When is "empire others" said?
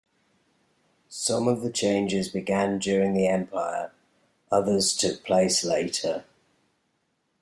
3.27-4.97